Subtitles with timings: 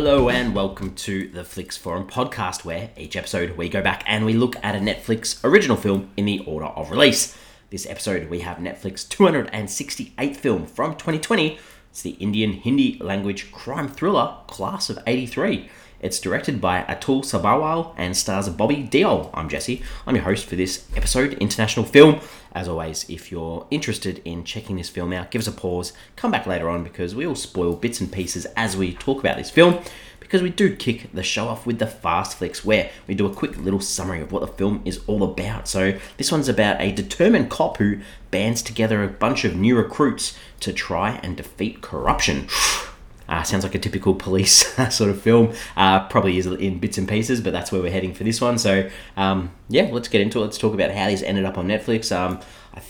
[0.00, 4.24] Hello and welcome to the Flix Forum podcast, where each episode we go back and
[4.24, 7.36] we look at a Netflix original film in the order of release.
[7.70, 11.58] This episode we have Netflix 268th film from 2020.
[11.90, 15.68] It's the Indian Hindi language crime thriller Class of 83.
[16.00, 19.30] It's directed by Atul Sabharwal and stars Bobby Deol.
[19.34, 19.82] I'm Jesse.
[20.06, 22.20] I'm your host for this episode, International Film.
[22.52, 26.30] As always, if you're interested in checking this film out, give us a pause, come
[26.30, 29.50] back later on because we all spoil bits and pieces as we talk about this
[29.50, 29.82] film.
[30.20, 33.34] Because we do kick the show off with the Fast Flicks, where we do a
[33.34, 35.66] quick little summary of what the film is all about.
[35.66, 37.98] So, this one's about a determined cop who
[38.30, 42.46] bands together a bunch of new recruits to try and defeat corruption.
[43.28, 45.52] Uh, sounds like a typical police sort of film.
[45.76, 48.58] Uh, probably is in bits and pieces, but that's where we're heading for this one.
[48.58, 50.42] So, um, yeah, let's get into it.
[50.42, 52.14] Let's talk about how this ended up on Netflix.
[52.14, 52.40] Um,
[52.74, 52.86] th-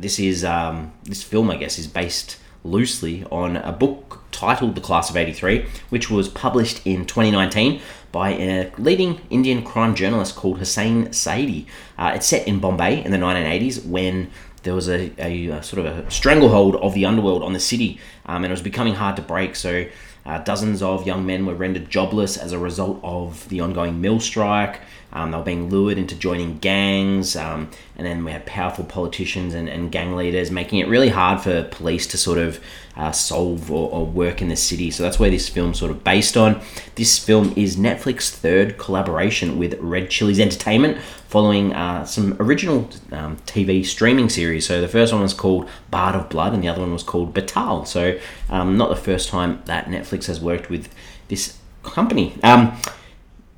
[0.00, 4.80] this is um, this film, I guess, is based loosely on a book titled The
[4.80, 7.80] Class of '83, which was published in 2019
[8.12, 11.66] by a leading Indian crime journalist called Hussain Zaidi.
[11.98, 14.30] Uh, it's set in Bombay in the 1980s when
[14.62, 17.98] there was a, a, a, sort of a stranglehold of the underworld on the city,
[18.30, 19.56] um, and it was becoming hard to break.
[19.56, 19.86] So,
[20.24, 24.20] uh, dozens of young men were rendered jobless as a result of the ongoing mill
[24.20, 24.80] strike.
[25.12, 29.54] Um, they were being lured into joining gangs, um, and then we had powerful politicians
[29.54, 32.60] and, and, gang leaders making it really hard for police to sort of
[32.96, 34.92] uh, solve or, or, work in the city.
[34.92, 36.60] So that's where this film sort of based on.
[36.94, 43.36] This film is Netflix's third collaboration with Red Chillies Entertainment, following uh, some original um,
[43.46, 44.64] TV streaming series.
[44.64, 47.34] So the first one was called Bard of Blood, and the other one was called
[47.34, 47.84] Betaal.
[47.84, 50.88] So um, not the first time that Netflix has worked with
[51.28, 52.38] this company.
[52.42, 52.76] Um,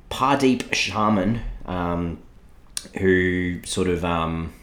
[0.09, 2.19] Pardeep Sharman, um,
[2.99, 4.53] who sort of um,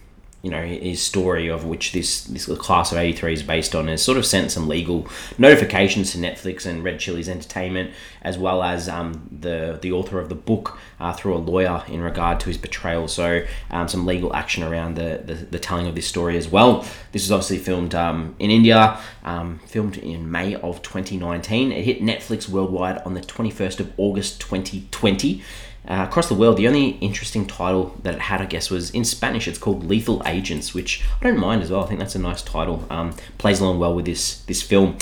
[0.42, 4.02] you know his story of which this this class of 83 is based on has
[4.02, 5.06] sort of sent some legal
[5.38, 7.90] notifications to netflix and red chillies entertainment
[8.22, 12.00] as well as um, the the author of the book uh, through a lawyer in
[12.00, 13.08] regard to his betrayal.
[13.08, 16.82] So um, some legal action around the, the, the telling of this story as well.
[17.12, 22.00] This was obviously filmed um, in india um, filmed in may of 2019 it hit
[22.00, 25.42] netflix worldwide on the 21st of august 2020
[25.90, 29.04] uh, across the world, the only interesting title that it had, I guess, was in
[29.04, 29.48] Spanish.
[29.48, 31.82] It's called Lethal Agents, which I don't mind as well.
[31.82, 32.86] I think that's a nice title.
[32.88, 34.96] Um, plays along well with this this film.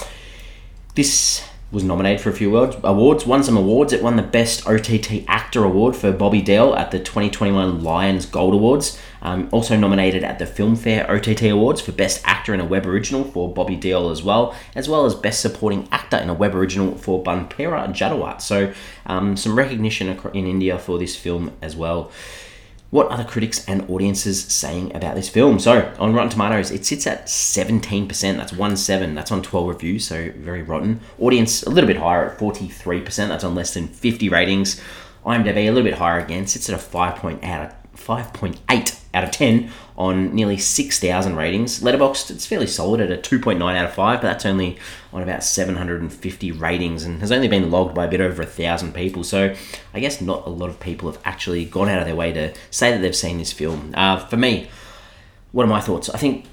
[0.95, 3.93] This was nominated for a few awards, won some awards.
[3.93, 8.55] It won the Best OTT Actor Award for Bobby Deol at the 2021 Lions Gold
[8.55, 8.99] Awards.
[9.21, 13.23] Um, also nominated at the Filmfare OTT Awards for Best Actor in a Web Original
[13.25, 16.97] for Bobby Deol as well, as well as Best Supporting Actor in a Web Original
[16.97, 18.41] for Banpera Jadawat.
[18.41, 18.73] So
[19.05, 22.11] um, some recognition in India for this film as well
[22.91, 25.59] what are the critics and audiences saying about this film?
[25.59, 28.09] So, on Rotten Tomatoes, it sits at 17%.
[28.37, 29.15] That's 1 7.
[29.15, 31.01] That's on 12 reviews, so very rotten.
[31.19, 33.29] Audience, a little bit higher at 43%.
[33.29, 34.81] That's on less than 50 ratings.
[35.27, 39.31] IMDb, a little bit higher again, sits at a 5.8 out of 5.8 out of
[39.31, 41.81] 10 on nearly 6,000 ratings.
[41.81, 44.79] Letterboxd, it's fairly solid at a 2.9 out of 5, but that's only
[45.13, 48.95] on about 750 ratings and has only been logged by a bit over a thousand
[48.95, 49.25] people.
[49.25, 49.55] So
[49.95, 52.55] I guess not a lot of people have actually gone out of their way to
[52.71, 53.93] say that they've seen this film.
[53.95, 54.69] Uh, for me,
[55.53, 56.11] what are my thoughts?
[56.11, 56.47] I think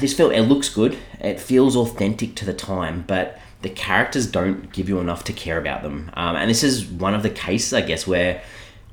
[0.00, 4.70] this film, it looks good, it feels authentic to the time, but the characters don't
[4.72, 6.10] give you enough to care about them.
[6.14, 8.42] Um, and this is one of the cases, I guess, where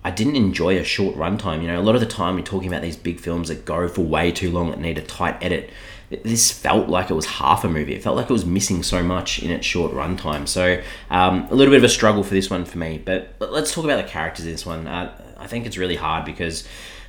[0.06, 1.64] I didn't enjoy a short runtime.
[1.64, 3.88] You know, a lot of the time we're talking about these big films that go
[3.88, 5.72] for way too long and need a tight edit.
[6.12, 7.96] This felt like it was half a movie.
[7.96, 10.48] It felt like it was missing so much in its short runtime.
[10.48, 10.80] So
[11.10, 13.02] um, a little bit of a struggle for this one for me.
[13.04, 14.86] But let's talk about the characters in this one.
[14.86, 16.68] Uh, I think it's really hard because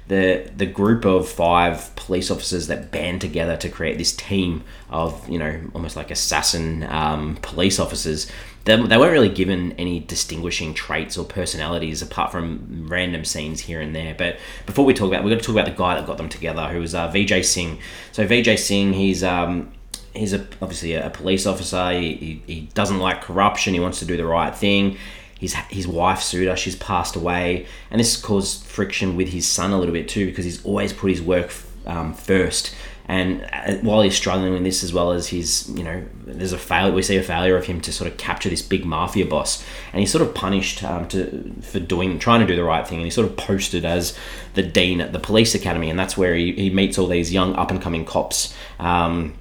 [0.09, 5.29] the the group of five police officers that band together to create this team of
[5.29, 8.31] you know almost like assassin um, police officers
[8.67, 13.81] they, they weren't really given any distinguishing traits or personalities apart from random scenes here
[13.81, 14.13] and there.
[14.13, 16.29] But before we talk about, we're going to talk about the guy that got them
[16.29, 17.79] together, who was uh, Vijay Singh.
[18.11, 19.73] So Vijay Singh, he's um,
[20.15, 21.93] he's a, obviously a, police officer.
[21.93, 23.73] He, he, he doesn't like corruption.
[23.73, 24.99] He wants to do the right thing.
[25.39, 29.79] His, his wife Sudha, she's passed away, and this caused friction with his son a
[29.79, 31.53] little bit too because he's always put his work
[31.87, 32.75] um, first
[33.09, 36.59] and uh, while he's struggling with this, as well as he's, you know, there's a
[36.59, 36.93] failure.
[36.93, 40.01] We see a failure of him to sort of capture this big mafia boss, and
[40.01, 42.99] he's sort of punished um, to for doing, trying to do the right thing.
[42.99, 44.19] And he's sort of posted as
[44.55, 47.55] the dean at the police academy, and that's where he, he meets all these young
[47.55, 48.53] up and coming cops.
[48.81, 49.35] Um,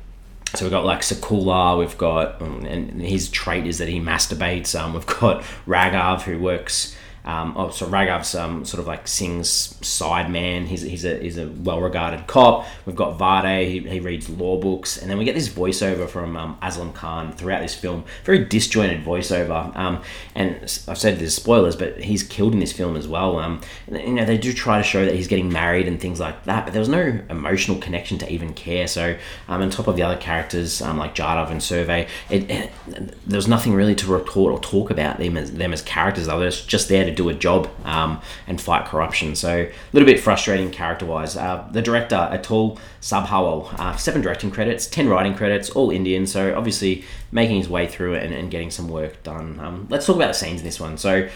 [0.55, 4.79] so we've got like Sakula, we've got, um, and his trait is that he masturbates.
[4.79, 9.75] Um, we've got Raghav, who works Um, oh, so Raghav's um, sort of like Singh's
[9.85, 10.67] side man.
[10.67, 12.67] He's, he's a he's a well regarded cop.
[12.85, 13.67] We've got Vade.
[13.67, 17.33] He, he reads law books, and then we get this voiceover from um, Aslam Khan
[17.33, 18.03] throughout this film.
[18.23, 19.75] Very disjointed voiceover.
[19.75, 20.03] Um,
[20.35, 20.55] and
[20.87, 23.39] I've said there's spoilers, but he's killed in this film as well.
[23.39, 23.61] Um,
[23.91, 26.65] you know they do try to show that he's getting married and things like that,
[26.65, 28.87] but there was no emotional connection to even care.
[28.87, 29.17] So
[29.47, 33.37] um, on top of the other characters um, like Jadhav and Surve, it, it, there
[33.37, 36.27] was nothing really to report or talk about them as them as characters.
[36.27, 39.35] They were just there to do a job um, and fight corruption.
[39.35, 41.35] So a little bit frustrating character wise.
[41.35, 46.27] Uh, the director Atul Sabharwal, uh, seven directing credits, ten writing credits, all Indian.
[46.27, 49.59] So obviously making his way through it and, and getting some work done.
[49.59, 50.97] Um, let's talk about the scenes in this one.
[50.97, 51.29] So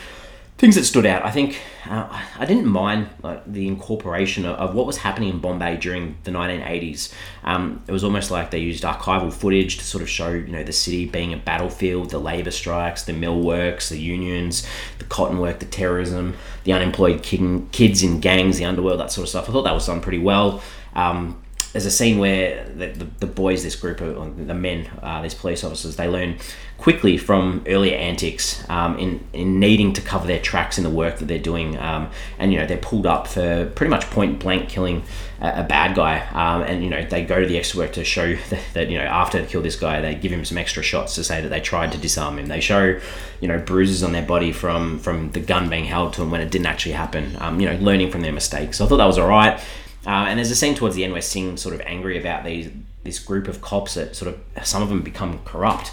[0.60, 1.24] things that stood out.
[1.24, 1.58] I think
[1.90, 6.18] uh, I didn't mind like, the incorporation of, of, what was happening in Bombay during
[6.26, 7.14] the 1980s.
[7.46, 10.64] Um, it was almost like they used archival footage to sort of show you know
[10.64, 14.68] the city being a battlefield, the labour strikes, the mill works, the unions,
[14.98, 16.36] the cotton work, the terrorism,
[16.66, 19.50] the unemployed kid, kids in gangs, the underworld, that sort of stuff.
[19.50, 20.62] I thought that was done pretty well.
[20.94, 21.42] Um,
[21.72, 25.36] there's a scene where the, the, the, boys, this group of the men, uh, these
[25.36, 26.38] police officers, they learn
[26.80, 31.18] quickly from earlier antics um, in, in needing to cover their tracks in the work
[31.18, 31.78] that they're doing.
[31.78, 35.04] Um, and, you know, they're pulled up for pretty much point blank killing
[35.42, 36.20] a, a bad guy.
[36.30, 38.98] Um, and, you know, they go to the extra work to show that, that, you
[38.98, 41.50] know, after they kill this guy, they give him some extra shots to say that
[41.50, 42.48] they tried to disarm him.
[42.48, 43.00] They show,
[43.42, 46.42] you know, bruises on their body from, from the gun being held to them when
[46.42, 48.78] it didn't actually happen, um, you know, learning from their mistakes.
[48.78, 49.62] So I thought that was all right.
[50.10, 52.72] Uh, and there's a scene towards the end where Singh sort of angry about these
[53.04, 55.92] this group of cops that sort of some of them become corrupt.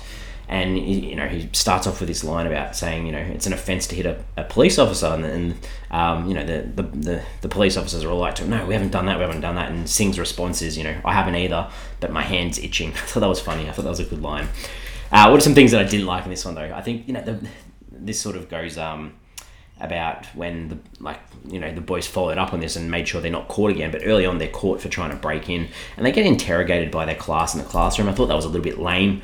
[0.48, 3.52] And you know he starts off with this line about saying you know it's an
[3.52, 5.08] offence to hit a, a police officer.
[5.08, 8.64] And, and um, you know the, the, the, the, police officers are all like no
[8.64, 9.70] we haven't done that we haven't done that.
[9.70, 11.69] And Singh's response is you know I haven't either
[12.00, 12.88] but my hand's itching.
[12.94, 13.69] I thought that was funny.
[13.69, 14.48] I thought that was a good line.
[15.12, 16.72] Uh, what are some things that I didn't like in this one though?
[16.74, 17.46] I think you know the,
[17.92, 19.12] this sort of goes um,
[19.78, 23.20] about when the like you know the boys followed up on this and made sure
[23.20, 26.06] they're not caught again but early on they're caught for trying to break in and
[26.06, 28.08] they get interrogated by their class in the classroom.
[28.08, 29.20] I thought that was a little bit lame.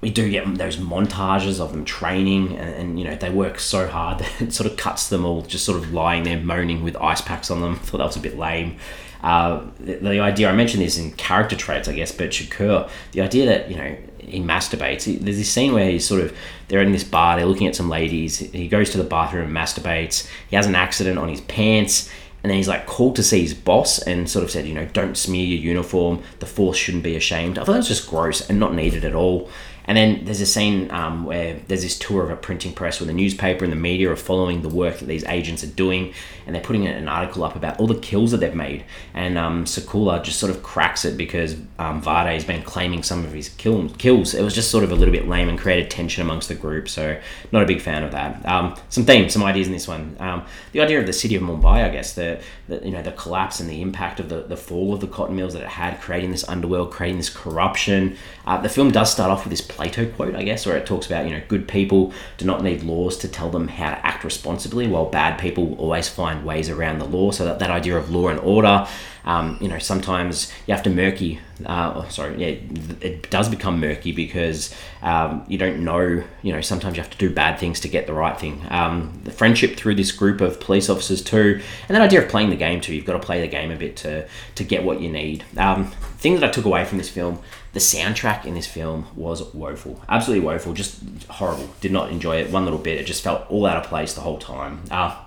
[0.00, 3.88] We do get those montages of them training and, and, you know they work so
[3.88, 6.96] hard that it sort of cuts them all just sort of lying there moaning with
[6.96, 7.72] ice packs on them.
[7.74, 8.76] I thought that was a bit lame.
[9.20, 13.20] Uh, the, the, idea I mentioned this in character traits I guess but Shakur the
[13.20, 15.04] idea that you know he masturbates.
[15.20, 16.36] There's this scene where he's sort of
[16.68, 18.38] they're in this bar, they're looking at some ladies.
[18.38, 20.28] He goes to the bathroom and masturbates.
[20.48, 22.10] He has an accident on his pants,
[22.42, 24.86] and then he's like called to see his boss and sort of said, you know,
[24.86, 26.22] don't smear your uniform.
[26.40, 27.58] The force shouldn't be ashamed.
[27.58, 29.48] I thought that was just gross and not needed at all.
[29.88, 33.06] And then there's a scene um, where there's this tour of a printing press where
[33.06, 36.12] the newspaper and the media are following the work that these agents are doing,
[36.46, 38.84] and they're putting an article up about all the kills that they've made.
[39.14, 43.32] And um, just sort of cracks it because um, Vade has been claiming some of
[43.32, 44.34] his kill- kills.
[44.34, 46.88] It was just sort of a little bit lame and created tension amongst the group,
[46.88, 47.18] so
[47.50, 48.44] not a big fan of that.
[48.44, 50.16] Um, some themes, some ideas in this one.
[50.20, 53.12] Um, the idea of the city of Mumbai, I guess, the, the you know the
[53.12, 55.98] collapse and the impact of the, the fall of the cotton mills that it had,
[56.02, 58.16] creating this underworld, creating this corruption.
[58.46, 61.06] Uh, the film does start off with this Plato quote, I guess, where it talks
[61.06, 64.24] about, you know, good people do not need laws to tell them how to act
[64.24, 67.30] responsibly, while bad people always find ways around the law.
[67.30, 68.88] So that, that idea of law and order,
[69.24, 72.56] um, you know, sometimes you have to murky, uh, oh, sorry, yeah,
[73.00, 77.18] it does become murky because um, you don't know, you know, sometimes you have to
[77.18, 78.60] do bad things to get the right thing.
[78.70, 82.50] Um, the friendship through this group of police officers too, and that idea of playing
[82.50, 84.26] the game too, you've got to play the game a bit to,
[84.56, 85.44] to get what you need.
[85.56, 87.38] Um, things that I took away from this film
[87.72, 91.68] the soundtrack in this film was woeful, absolutely woeful, just horrible.
[91.80, 92.98] Did not enjoy it one little bit.
[92.98, 94.82] It just felt all out of place the whole time.
[94.90, 95.24] Uh,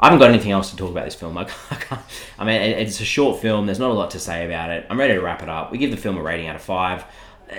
[0.00, 1.36] I haven't got anything else to talk about this film.
[1.38, 1.48] I,
[2.38, 3.66] I mean, it's a short film.
[3.66, 4.86] There's not a lot to say about it.
[4.88, 5.72] I'm ready to wrap it up.
[5.72, 7.04] We give the film a rating out of five.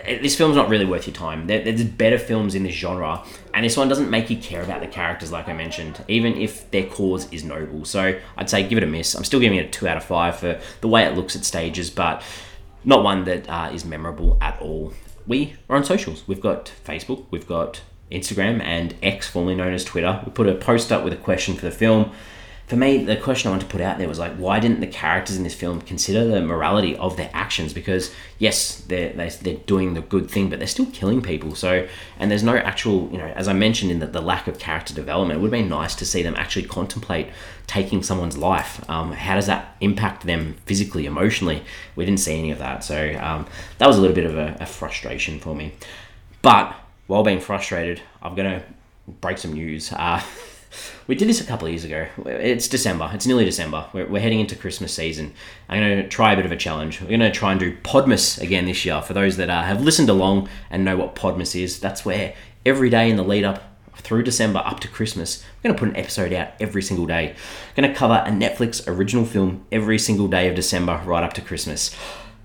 [0.05, 1.47] This film's not really worth your time.
[1.47, 3.23] There's better films in this genre,
[3.55, 6.69] and this one doesn't make you care about the characters, like I mentioned, even if
[6.69, 7.85] their cause is noble.
[7.85, 9.15] So I'd say give it a miss.
[9.15, 11.43] I'm still giving it a two out of five for the way it looks at
[11.43, 12.21] stages, but
[12.83, 14.93] not one that uh, is memorable at all.
[15.27, 16.27] We are on socials.
[16.27, 17.81] We've got Facebook, we've got
[18.11, 20.21] Instagram, and X, formerly known as Twitter.
[20.25, 22.11] We put a post up with a question for the film
[22.69, 24.85] for me, the question I wanted to put out there was like, why didn't the
[24.85, 27.73] characters in this film consider the morality of their actions?
[27.73, 31.55] Because yes, they're they're doing the good thing, but they're still killing people.
[31.55, 31.87] So,
[32.19, 34.93] and there's no actual, you know, as I mentioned in the, the lack of character
[34.93, 37.29] development, it would have been nice to see them actually contemplate
[37.65, 38.87] taking someone's life.
[38.87, 41.63] Um, how does that impact them physically, emotionally?
[41.95, 43.47] We didn't see any of that, so um,
[43.79, 45.73] that was a little bit of a, a frustration for me.
[46.43, 46.75] But
[47.07, 48.61] while being frustrated, I'm gonna
[49.21, 49.91] break some news.
[49.91, 50.21] Uh,
[51.07, 52.07] we did this a couple of years ago.
[52.25, 53.09] It's December.
[53.13, 53.87] It's nearly December.
[53.93, 55.33] We're, we're heading into Christmas season.
[55.67, 57.01] I'm going to try a bit of a challenge.
[57.01, 59.01] We're going to try and do Podmas again this year.
[59.01, 62.33] For those that uh, have listened along and know what Podmas is, that's where
[62.65, 63.63] every day in the lead up
[63.97, 67.35] through December up to Christmas, we're going to put an episode out every single day.
[67.75, 71.33] We're going to cover a Netflix original film every single day of December right up
[71.33, 71.95] to Christmas.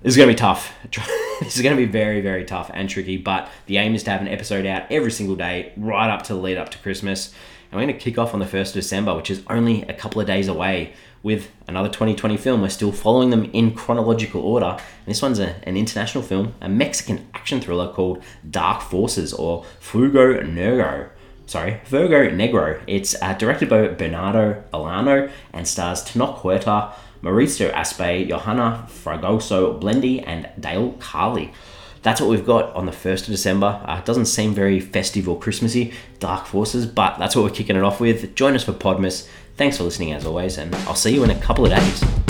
[0.01, 0.73] This is going to be tough.
[1.39, 4.11] this is going to be very, very tough and tricky, but the aim is to
[4.11, 7.33] have an episode out every single day right up to the lead up to Christmas.
[7.71, 9.93] And we're going to kick off on the 1st of December, which is only a
[9.93, 10.93] couple of days away,
[11.25, 12.61] with another 2020 film.
[12.61, 14.77] We're still following them in chronological order.
[14.77, 19.65] And this one's a, an international film, a Mexican action thriller called Dark Forces or
[19.79, 21.09] Fuego Negro.
[21.47, 22.79] Sorry, Fuego Negro.
[22.85, 26.93] It's uh, directed by Bernardo Alano and stars Tenoch Huerta,
[27.23, 31.51] Mauricio Aspe, Johanna Fragoso Blendy, and Dale Carley.
[32.05, 33.81] That's what we've got on the 1st of December.
[33.83, 37.75] Uh, it doesn't seem very festive or Christmassy, Dark Forces, but that's what we're kicking
[37.75, 38.35] it off with.
[38.35, 39.27] Join us for Podmas.
[39.57, 42.24] Thanks for listening as always, and I'll see you in a couple of days.